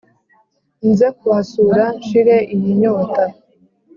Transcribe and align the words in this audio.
nze 0.89 1.07
kuhasura 1.17 1.83
nshire 1.99 2.37
iyi 2.55 2.71
nyota 2.79 3.23